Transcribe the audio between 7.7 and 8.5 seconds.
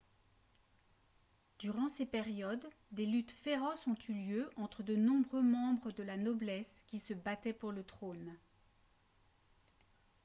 le trône